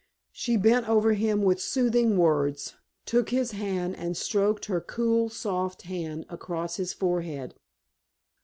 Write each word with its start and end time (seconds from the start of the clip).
She 0.31 0.57
bent 0.57 0.89
over 0.89 1.13
him 1.13 1.43
with 1.43 1.61
soothing 1.61 2.17
words, 2.17 2.73
took 3.05 3.29
his 3.29 3.51
hand, 3.51 3.95
and 3.97 4.17
stroked 4.17 4.65
her 4.65 4.81
cool, 4.81 5.29
soft 5.29 5.83
hand 5.83 6.25
across 6.27 6.77
his 6.77 6.91
forehead. 6.91 7.53